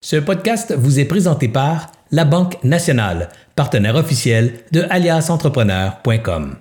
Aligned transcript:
Ce 0.00 0.14
podcast 0.14 0.72
vous 0.78 1.00
est 1.00 1.06
présenté 1.06 1.48
par 1.48 1.90
La 2.12 2.24
Banque 2.24 2.62
Nationale, 2.62 3.30
partenaire 3.56 3.96
officiel 3.96 4.60
de 4.70 4.82
aliasentrepreneur.com. 4.88 6.56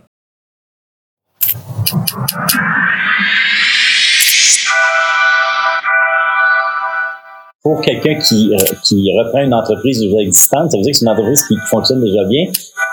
Pour 7.62 7.82
quelqu'un 7.82 8.18
qui, 8.18 8.56
euh, 8.56 8.58
qui 8.84 9.08
reprend 9.20 9.44
une 9.44 9.54
entreprise 9.54 10.00
déjà 10.00 10.18
existante, 10.18 10.72
ça 10.72 10.78
veut 10.78 10.84
dire 10.84 10.94
que 10.94 10.98
c'est 10.98 11.06
une 11.06 11.12
entreprise 11.12 11.46
qui 11.48 11.56
fonctionne 11.70 12.02
déjà 12.02 12.24
bien. 12.28 12.46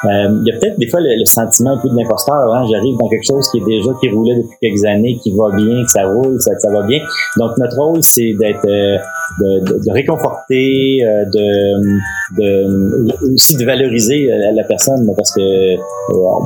Euh, 0.05 0.41
il 0.45 0.53
y 0.53 0.55
a 0.55 0.59
peut-être 0.59 0.79
des 0.79 0.89
fois 0.89 1.01
le, 1.01 1.25
sentiment 1.25 1.71
un 1.71 1.79
peu 1.79 1.89
de 1.89 1.97
l'imposteur. 1.97 2.55
Hein? 2.55 2.67
J'arrive 2.71 2.97
dans 2.99 3.09
quelque 3.09 3.27
chose 3.27 3.49
qui 3.51 3.59
est 3.59 3.65
déjà 3.65 3.91
qui 4.01 4.09
roulait 4.11 4.37
depuis 4.37 4.57
quelques 4.61 4.85
années, 4.85 5.17
qui 5.23 5.33
va 5.33 5.51
bien, 5.57 5.83
que 5.83 5.91
ça 5.91 6.07
roule, 6.07 6.41
ça, 6.41 6.53
ça 6.59 6.71
va 6.71 6.83
bien. 6.87 6.99
Donc 7.39 7.53
notre 7.59 7.77
rôle, 7.77 8.03
c'est 8.03 8.33
d'être 8.39 8.67
euh, 8.67 8.99
de, 9.41 9.85
de, 9.85 9.93
réconforter, 9.93 11.01
euh, 11.03 11.25
de, 11.25 12.39
de, 12.39 13.33
aussi 13.33 13.57
de 13.57 13.65
valoriser 13.65 14.27
la, 14.27 14.65
personne, 14.65 15.11
parce 15.17 15.33
que 15.33 15.41
euh, 15.41 15.77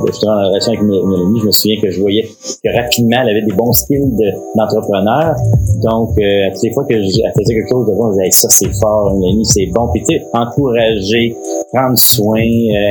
justement, 0.07 0.31
en 0.31 0.47
relation 0.47 0.71
avec 0.71 0.83
Mélanie, 0.83 1.39
je 1.41 1.45
me 1.45 1.51
souviens 1.51 1.81
que 1.81 1.91
je 1.91 1.99
voyais 1.99 2.23
que 2.23 2.75
rapidement, 2.75 3.17
elle 3.21 3.29
avait 3.29 3.45
des 3.45 3.55
bons 3.55 3.73
skills 3.73 4.15
d'entrepreneur. 4.55 5.35
Donc, 5.81 6.11
euh, 6.17 6.49
toutes 6.53 6.63
les 6.63 6.73
fois 6.73 6.83
que 6.85 6.93
elle 6.93 7.33
faisait 7.37 7.53
quelque 7.55 7.69
chose 7.69 7.87
de 7.87 7.95
bon, 7.95 8.11
je 8.11 8.19
disais, 8.19 8.31
ça 8.31 8.49
c'est 8.49 8.73
fort, 8.79 9.13
Mélanie, 9.15 9.45
c'est 9.45 9.67
bon. 9.73 9.87
Puis 9.93 10.03
tu 10.07 10.19
encourager, 10.33 11.35
prendre 11.71 11.97
soin, 11.97 12.41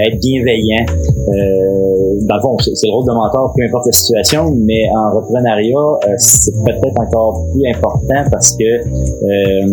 être 0.06 0.18
bienveillant. 0.20 0.86
Euh, 1.28 2.18
dans 2.28 2.36
le 2.36 2.42
fond, 2.42 2.56
c'est 2.58 2.86
le 2.86 2.92
rôle 2.92 3.06
de 3.06 3.12
mentor, 3.12 3.52
peu 3.56 3.64
importe 3.64 3.86
la 3.86 3.92
situation, 3.92 4.50
mais 4.64 4.88
en 4.96 5.16
reprenariat, 5.16 6.16
c'est 6.16 6.52
peut-être 6.64 7.00
encore 7.00 7.44
plus 7.52 7.66
important 7.74 8.24
parce 8.30 8.56
que 8.56 8.64
euh, 8.64 9.66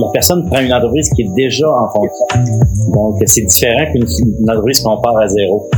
la 0.00 0.08
personne 0.12 0.46
prend 0.48 0.60
une 0.60 0.72
entreprise 0.72 1.10
qui 1.14 1.22
est 1.22 1.34
déjà 1.36 1.68
en 1.68 1.88
fonction. 1.88 2.26
Donc, 2.94 3.16
c'est 3.26 3.42
différent 3.42 3.84
qu'une 3.92 4.50
entreprise 4.50 4.80
qu'on 4.80 5.00
part 5.00 5.16
à 5.18 5.28
zéro. 5.28 5.68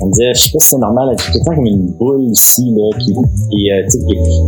On 0.00 0.08
disait, 0.08 0.34
je 0.34 0.40
sais 0.40 0.50
pas 0.52 0.58
si 0.58 0.68
c'est 0.68 0.78
normal, 0.78 1.16
j'ai 1.18 1.32
tout 1.32 1.38
le 1.38 1.44
temps 1.44 1.54
comme 1.56 1.66
une 1.66 1.86
boule 1.98 2.24
ici, 2.30 2.74
là, 2.76 2.90
qui, 2.98 3.12
qui 3.50 3.70
euh, 3.70 3.82
tu 3.90 3.98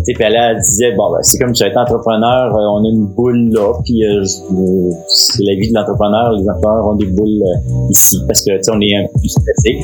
sais, 0.05 0.12
puis 0.15 0.25
elle, 0.25 0.34
elle, 0.34 0.59
disait, 0.59 0.93
bon, 0.97 1.12
ben, 1.12 1.19
c'est 1.23 1.39
comme 1.39 1.55
si 1.55 1.65
j'étais 1.65 1.79
entrepreneur, 1.79 2.55
euh, 2.55 2.75
on 2.75 2.84
a 2.84 2.89
une 2.89 3.06
boule 3.06 3.51
là, 3.53 3.73
puis 3.84 4.05
euh, 4.05 4.25
c'est 4.25 5.45
la 5.45 5.55
vie 5.55 5.71
de 5.71 5.75
l'entrepreneur, 5.75 6.33
les 6.33 6.49
entrepreneurs 6.49 6.87
ont 6.89 6.97
des 6.97 7.06
boules 7.06 7.43
ici, 7.91 8.17
parce 8.27 8.43
que, 8.43 8.56
tu 8.56 8.62
sais, 8.62 8.71
on 8.75 8.81
est 8.81 8.97
un 8.97 9.06
peu 9.12 9.21
plus 9.21 9.29
stressé. 9.29 9.79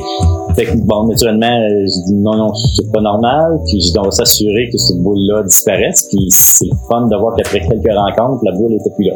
Fait 0.55 0.65
que, 0.65 0.77
bon, 0.85 1.07
naturellement, 1.07 1.59
je 1.69 2.05
dis, 2.07 2.15
non, 2.15 2.35
non, 2.35 2.53
c'est 2.53 2.91
pas 2.91 3.01
normal, 3.01 3.59
puis 3.65 3.81
je 3.81 3.91
dis, 3.91 3.99
on 3.99 4.03
va 4.03 4.11
s'assurer 4.11 4.69
que 4.71 4.77
cette 4.77 4.97
boule-là 4.97 5.43
disparaisse, 5.43 6.07
puis 6.09 6.27
c'est 6.29 6.69
fun 6.89 7.07
de 7.07 7.15
voir 7.17 7.35
qu'après 7.35 7.59
quelques 7.59 7.93
rencontres, 7.93 8.41
la 8.43 8.51
boule 8.51 8.73
était 8.73 8.91
plus 8.95 9.05
là. 9.05 9.15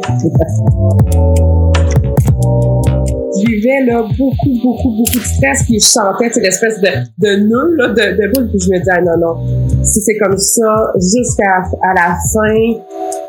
Je 3.36 3.46
vivais 3.46 3.84
là 3.86 4.02
beaucoup, 4.02 4.54
beaucoup, 4.62 4.90
beaucoup 4.96 5.18
de 5.18 5.24
stress, 5.24 5.64
puis 5.64 5.80
je 5.80 5.86
sentais 5.86 6.30
l'espèce 6.40 6.80
de, 6.80 6.88
de 7.18 7.36
nœud 7.36 7.76
de, 7.88 7.94
de 7.94 8.32
boule, 8.32 8.48
puis 8.50 8.58
je 8.60 8.70
me 8.70 8.78
disais 8.78 8.90
ah, 8.92 9.00
non, 9.00 9.16
non, 9.18 9.34
si 9.82 10.00
c'est 10.00 10.18
comme 10.18 10.36
ça 10.36 10.92
jusqu'à 10.96 11.62
à 11.82 11.94
la 11.94 12.16
fin, 12.32 12.80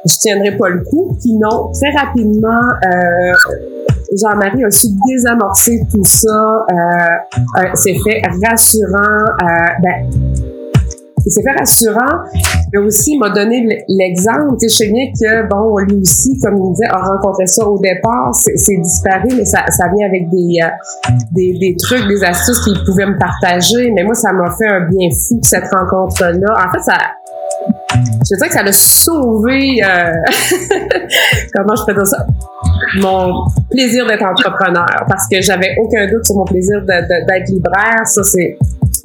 je 0.06 0.18
tiendrai 0.20 0.58
pas 0.58 0.70
le 0.70 0.84
coup. 0.84 1.16
Puis 1.20 1.34
non, 1.34 1.72
très 1.72 1.92
rapidement, 1.92 2.62
euh, 2.86 3.34
Jean-Marie 4.20 4.64
a 4.64 4.72
su 4.72 4.88
désamorcer 5.08 5.82
tout 5.92 6.04
ça. 6.04 6.66
Euh, 6.72 7.68
c'est 7.76 7.96
fait 8.04 8.22
rassurant. 8.44 9.26
Euh, 9.42 9.48
ben, 9.82 10.31
c'est 11.30 11.44
fait 11.44 11.58
rassurant, 11.58 12.24
mais 12.74 12.80
aussi 12.80 13.14
il 13.14 13.20
m'a 13.20 13.30
donné 13.30 13.84
l'exemple. 13.88 14.56
Je 14.62 14.68
sais 14.68 14.88
bien 14.88 15.12
que, 15.14 15.48
bon, 15.48 15.78
lui 15.78 16.02
aussi, 16.02 16.40
comme 16.40 16.58
il 16.58 16.72
disait, 16.74 16.88
a 16.90 16.98
rencontré 16.98 17.46
ça 17.48 17.68
au 17.68 17.80
départ, 17.80 18.32
c'est 18.34 18.78
disparu, 18.78 19.28
mais 19.36 19.46
ça, 19.46 19.66
ça 19.70 19.86
vient 19.96 20.08
avec 20.08 20.30
des, 20.30 20.60
euh, 20.64 21.14
des, 21.32 21.58
des, 21.60 21.76
trucs, 21.78 22.08
des 22.08 22.24
astuces 22.24 22.60
qu'il 22.64 22.78
pouvait 22.86 23.06
me 23.06 23.18
partager. 23.18 23.92
Mais 23.92 24.04
moi, 24.04 24.16
ça 24.16 24.32
m'a 24.34 24.50
fait 24.52 24.68
un 24.68 24.88
bien 24.90 25.10
fou, 25.28 25.40
cette 25.44 25.66
rencontre-là. 25.74 26.68
En 26.68 26.72
fait, 26.72 26.82
ça, 26.82 26.98
je 27.98 28.36
dirais 28.36 28.48
que 28.48 28.54
ça 28.54 28.62
a 28.62 28.72
sauvé, 28.72 29.82
euh, 29.84 30.14
comment 31.54 31.76
je 31.76 31.86
peux 31.86 31.94
dire 31.94 32.08
ça, 32.08 32.26
mon 33.00 33.46
plaisir 33.70 34.06
d'être 34.08 34.24
entrepreneur, 34.24 35.06
parce 35.08 35.28
que 35.30 35.42
j'avais 35.42 35.76
aucun 35.80 36.08
doute 36.08 36.26
sur 36.26 36.36
mon 36.36 36.46
plaisir 36.46 36.82
d'être 36.86 37.50
libraire. 37.50 38.06
Ça, 38.06 38.24
c'est 38.24 38.58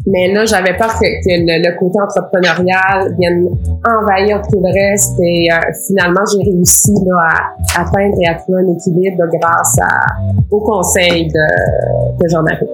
mais 0.06 0.33
là, 0.33 0.44
j'avais 0.44 0.77
peur 0.77 0.94
que, 0.99 1.06
le, 1.27 1.78
côté 1.78 1.99
entrepreneurial 2.00 3.12
vienne 3.19 3.49
envahir 3.84 4.41
tout 4.43 4.61
le 4.62 4.72
reste. 4.72 5.19
Et 5.21 5.49
euh, 5.50 5.56
finalement, 5.87 6.21
j'ai 6.33 6.49
réussi 6.49 6.93
là, 7.05 7.28
à 7.75 7.81
atteindre 7.81 8.15
et 8.22 8.28
à 8.28 8.34
trouver 8.34 8.61
un 8.61 8.75
équilibre 8.75 9.25
grâce 9.41 9.77
à, 9.83 10.06
au 10.50 10.61
conseil 10.61 11.27
de, 11.27 12.22
de 12.22 12.28
Jean-Marie. 12.28 12.69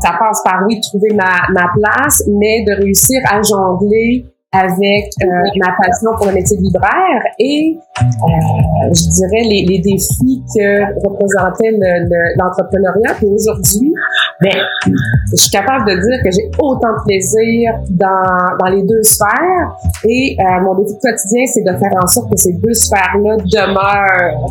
Ça 0.00 0.12
passe 0.18 0.42
par, 0.42 0.62
oui, 0.66 0.80
trouver 0.80 1.14
ma, 1.14 1.36
ma 1.52 1.68
place, 1.74 2.22
mais 2.26 2.64
de 2.64 2.82
réussir 2.82 3.20
à 3.30 3.42
jongler 3.42 4.24
avec 4.52 5.10
euh, 5.22 5.26
ma 5.60 5.76
passion 5.76 6.10
pour 6.16 6.26
le 6.26 6.32
métier 6.32 6.56
de 6.56 6.62
libraire 6.62 7.22
et 7.38 7.76
euh, 8.00 8.94
je 8.94 9.10
dirais 9.10 9.42
les, 9.44 9.66
les, 9.68 9.78
défis 9.80 10.42
que 10.56 11.06
représentait 11.06 11.76
l'entrepreneuriat. 12.36 13.16
Le, 13.20 13.28
aujourd'hui, 13.28 13.92
ben, 14.40 14.54
je 15.32 15.36
suis 15.36 15.50
capable 15.50 15.84
de 15.86 15.94
dire 15.94 16.18
que 16.22 16.30
j'ai 16.30 16.46
autant 16.58 16.94
de 16.94 17.02
plaisir 17.04 17.72
dans, 17.90 18.56
dans 18.60 18.70
les 18.70 18.82
deux 18.82 19.02
sphères 19.02 19.74
et 20.04 20.36
euh, 20.38 20.60
mon 20.62 20.74
défi 20.76 20.94
quotidien, 21.02 21.42
c'est 21.46 21.62
de 21.62 21.76
faire 21.76 21.92
en 22.02 22.06
sorte 22.06 22.30
que 22.30 22.36
ces 22.36 22.52
deux 22.52 22.74
sphères-là 22.74 23.36
demeurent 23.38 24.48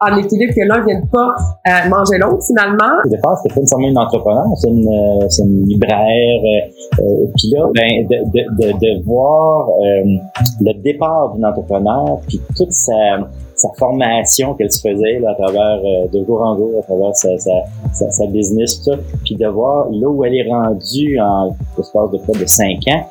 en 0.00 0.16
équilibre, 0.18 0.52
que 0.54 0.68
l'un 0.68 0.80
ne 0.80 0.86
vienne 0.86 1.08
pas 1.10 1.34
euh, 1.66 1.88
manger 1.88 2.18
l'autre 2.18 2.44
finalement. 2.46 2.94
Au 3.04 3.08
départ, 3.08 3.38
c'était 3.38 3.54
pas 3.54 3.60
nécessairement 3.60 3.88
une 3.88 3.98
entrepreneur, 3.98 4.44
c'est 4.56 4.68
une, 4.68 4.88
euh, 4.88 5.26
c'est 5.28 5.42
une 5.42 5.66
libraire. 5.66 6.40
Euh, 6.44 7.02
euh, 7.02 7.26
puis 7.36 7.50
là, 7.50 7.66
ben, 7.74 8.06
de, 8.06 8.16
de, 8.30 8.72
de, 8.72 8.72
de 8.78 9.04
voir 9.04 9.68
le 10.60 10.82
départ 10.82 11.32
d'une 11.34 11.44
entrepreneur, 11.44 12.20
puis 12.28 12.40
toute 12.56 12.72
sa, 12.72 13.18
sa 13.54 13.68
formation 13.78 14.54
qu'elle 14.54 14.72
se 14.72 14.80
faisait 14.80 15.20
là, 15.20 15.30
à 15.30 15.34
travers 15.34 15.80
de 16.12 16.24
jour 16.24 16.42
en 16.42 16.56
jour, 16.56 16.72
à 16.78 16.82
travers 16.82 17.14
sa, 17.14 17.28
sa, 17.38 18.10
sa, 18.10 18.26
business, 18.26 18.78
tout 18.78 18.92
ça, 18.92 18.98
puis 19.24 19.36
de 19.36 19.46
voir 19.46 19.88
là 19.90 20.08
où 20.08 20.24
elle 20.24 20.34
est 20.34 20.50
rendue 20.50 21.18
en 21.20 21.56
l'espace 21.76 22.10
de 22.10 22.18
près 22.18 22.40
de 22.40 22.46
cinq 22.46 22.78
ans, 22.88 23.06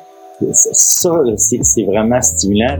ça, 0.52 1.10
c'est, 1.36 1.84
vraiment 1.84 2.20
stimulant. 2.20 2.76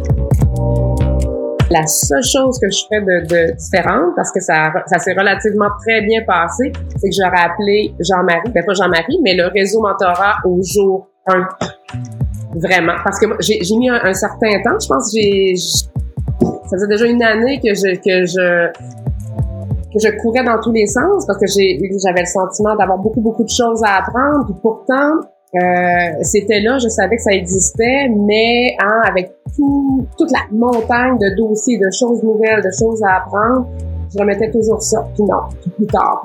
La 1.70 1.86
seule 1.86 2.22
chose 2.22 2.58
que 2.60 2.70
je 2.70 2.84
fais 2.88 3.00
de, 3.00 3.26
de 3.26 3.56
différente, 3.56 4.14
parce 4.16 4.30
que 4.32 4.40
ça, 4.40 4.70
ça 4.86 4.98
s'est 4.98 5.14
relativement 5.14 5.68
très 5.86 6.02
bien 6.02 6.22
passé, 6.26 6.72
c'est 6.96 7.08
que 7.08 7.14
j'aurais 7.18 7.50
appelé 7.50 7.94
Jean-Marie, 8.00 8.50
ben 8.54 8.64
pas 8.64 8.74
Jean-Marie, 8.74 9.18
mais 9.22 9.34
le 9.34 9.46
réseau 9.46 9.80
mentorat 9.80 10.36
au 10.44 10.60
jour 10.62 11.08
1. 11.26 11.48
Vraiment. 12.56 12.94
Parce 13.02 13.18
que 13.18 13.26
j'ai 13.40 13.76
mis 13.76 13.88
un, 13.88 14.14
certain 14.14 14.62
temps, 14.62 14.78
je 14.80 14.86
pense 14.86 15.12
que 15.12 15.20
j'ai... 15.20 15.54
Ça 16.40 16.76
faisait 16.76 16.88
déjà 16.88 17.06
une 17.06 17.22
année 17.22 17.60
que 17.60 17.74
je, 17.74 17.94
que 17.96 18.26
je 18.26 18.72
que 19.92 20.00
je 20.00 20.10
courais 20.20 20.42
dans 20.42 20.60
tous 20.60 20.72
les 20.72 20.86
sens 20.86 21.24
parce 21.24 21.38
que 21.38 21.46
j'avais 21.46 22.20
le 22.20 22.26
sentiment 22.26 22.74
d'avoir 22.74 22.98
beaucoup 22.98 23.20
beaucoup 23.20 23.44
de 23.44 23.50
choses 23.50 23.80
à 23.84 23.98
apprendre 23.98 24.44
puis 24.44 24.54
pourtant 24.60 25.20
euh, 25.54 26.22
c'était 26.22 26.60
là, 26.60 26.78
je 26.78 26.88
savais 26.88 27.16
que 27.16 27.22
ça 27.22 27.30
existait, 27.30 28.08
mais 28.08 28.76
hein, 28.82 29.02
avec 29.04 29.30
tout, 29.54 30.04
toute 30.18 30.32
la 30.32 30.40
montagne 30.50 31.16
de 31.18 31.36
dossiers, 31.36 31.78
de 31.78 31.88
choses 31.96 32.22
nouvelles, 32.24 32.60
de 32.60 32.70
choses 32.76 33.00
à 33.04 33.18
apprendre, 33.18 33.68
je 34.12 34.18
remettais 34.18 34.50
toujours 34.50 34.82
ça, 34.82 35.06
puis 35.14 35.22
non, 35.22 35.42
plus 35.76 35.86
tard. 35.86 36.24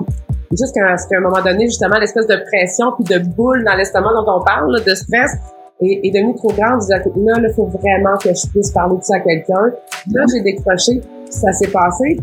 Jusqu'à 0.50 0.80
un 0.82 1.20
moment 1.20 1.40
donné, 1.44 1.66
justement, 1.66 1.96
l'espèce 2.00 2.26
de 2.26 2.42
pression 2.50 2.86
puis 2.98 3.04
de 3.04 3.24
boule 3.24 3.62
dans 3.64 3.74
l'estomac 3.74 4.10
dont 4.14 4.40
on 4.40 4.44
parle, 4.44 4.82
de 4.84 4.94
stress, 4.96 5.36
est, 5.82 6.00
est 6.06 6.10
devenue 6.10 6.34
trop 6.34 6.52
grande. 6.52 6.80
Je 6.82 6.86
disais, 6.86 7.22
là, 7.24 7.48
il 7.48 7.54
faut 7.54 7.66
vraiment 7.66 8.16
que 8.22 8.30
je 8.34 8.46
puisse 8.48 8.70
parler 8.70 8.98
de 8.98 9.02
ça 9.02 9.16
à 9.16 9.20
quelqu'un. 9.20 9.72
Là, 10.12 10.24
j'ai 10.32 10.42
décroché, 10.42 11.00
ça 11.30 11.52
s'est 11.52 11.70
passé. 11.70 12.18